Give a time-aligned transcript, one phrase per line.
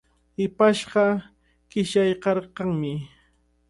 [0.37, 1.05] Hipashqa
[1.71, 2.95] qishyaykarqanmi.